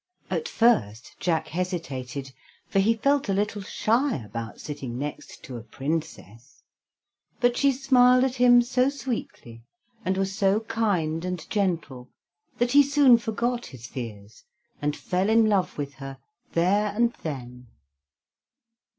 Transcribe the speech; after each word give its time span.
At 0.31 0.47
first 0.49 1.15
Jack 1.19 1.49
hesitated, 1.49 2.31
for 2.65 2.79
he 2.79 2.95
felt 2.95 3.29
a 3.29 3.33
little 3.35 3.61
shy 3.61 4.15
about 4.17 4.59
sitting 4.59 4.97
next 4.97 5.43
to 5.43 5.57
a 5.57 5.61
Princess, 5.63 6.63
but 7.39 7.55
she 7.55 7.71
smiled 7.71 8.23
at 8.23 8.37
him 8.37 8.63
so 8.63 8.89
sweetly, 8.89 9.61
and 10.03 10.17
was 10.17 10.33
so 10.35 10.61
kind 10.61 11.23
and 11.23 11.47
gentle, 11.51 12.09
that 12.57 12.71
he 12.71 12.81
soon 12.81 13.19
forgot 13.19 13.67
his 13.67 13.85
fears 13.85 14.43
and 14.81 14.95
fell 14.97 15.29
in 15.29 15.45
love 15.47 15.77
with 15.77 15.93
her 15.93 16.17
there 16.53 16.87
and 16.95 17.13
then. 17.21 17.67